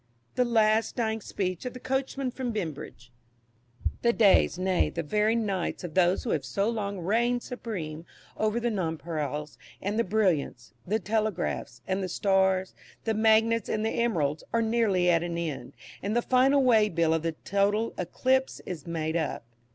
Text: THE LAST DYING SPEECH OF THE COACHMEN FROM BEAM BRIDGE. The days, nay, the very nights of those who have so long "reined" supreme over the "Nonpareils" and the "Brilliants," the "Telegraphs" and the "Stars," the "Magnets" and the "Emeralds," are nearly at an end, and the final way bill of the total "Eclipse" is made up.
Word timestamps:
THE 0.33 0.45
LAST 0.45 0.95
DYING 0.95 1.21
SPEECH 1.21 1.63
OF 1.63 1.73
THE 1.73 1.79
COACHMEN 1.79 2.31
FROM 2.31 2.49
BEAM 2.51 2.73
BRIDGE. 2.73 3.11
The 4.01 4.11
days, 4.11 4.57
nay, 4.57 4.89
the 4.89 5.03
very 5.03 5.35
nights 5.35 5.83
of 5.83 5.93
those 5.93 6.23
who 6.23 6.31
have 6.31 6.43
so 6.43 6.67
long 6.71 6.97
"reined" 6.97 7.43
supreme 7.43 8.07
over 8.35 8.59
the 8.59 8.71
"Nonpareils" 8.71 9.59
and 9.79 9.99
the 9.99 10.03
"Brilliants," 10.03 10.73
the 10.87 10.97
"Telegraphs" 10.97 11.83
and 11.87 12.01
the 12.01 12.09
"Stars," 12.09 12.73
the 13.03 13.13
"Magnets" 13.13 13.69
and 13.69 13.85
the 13.85 13.91
"Emeralds," 13.91 14.43
are 14.51 14.63
nearly 14.63 15.07
at 15.07 15.21
an 15.21 15.37
end, 15.37 15.73
and 16.01 16.15
the 16.15 16.23
final 16.23 16.63
way 16.63 16.89
bill 16.89 17.13
of 17.13 17.21
the 17.21 17.33
total 17.33 17.93
"Eclipse" 17.95 18.59
is 18.65 18.87
made 18.87 19.15
up. 19.15 19.45